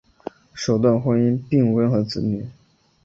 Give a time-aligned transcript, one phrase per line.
[0.55, 2.43] 首段婚姻并无任何子女。